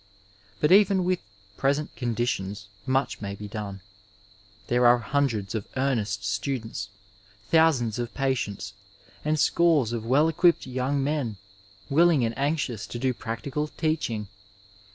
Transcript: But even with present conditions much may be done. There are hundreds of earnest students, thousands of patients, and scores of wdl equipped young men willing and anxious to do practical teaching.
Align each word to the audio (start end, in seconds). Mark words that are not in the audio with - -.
But 0.59 0.71
even 0.71 1.03
with 1.03 1.19
present 1.57 1.95
conditions 1.95 2.65
much 2.87 3.21
may 3.21 3.35
be 3.35 3.47
done. 3.47 3.81
There 4.65 4.87
are 4.87 4.97
hundreds 4.97 5.53
of 5.53 5.67
earnest 5.77 6.25
students, 6.25 6.89
thousands 7.51 7.99
of 7.99 8.11
patients, 8.15 8.73
and 9.23 9.39
scores 9.39 9.93
of 9.93 10.01
wdl 10.05 10.27
equipped 10.31 10.65
young 10.65 11.03
men 11.03 11.37
willing 11.87 12.25
and 12.25 12.35
anxious 12.35 12.87
to 12.87 12.97
do 12.97 13.13
practical 13.13 13.67
teaching. 13.67 14.27